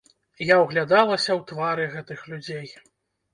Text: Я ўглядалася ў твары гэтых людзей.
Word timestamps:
Я 0.51 0.55
ўглядалася 0.61 1.25
ў 1.33 1.39
твары 1.51 1.85
гэтых 1.93 2.25
людзей. 2.33 2.67